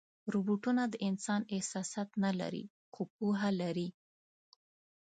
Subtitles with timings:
[0.33, 2.63] روبوټونه د انسان احساسات نه لري،
[2.93, 3.89] خو پوهه لري.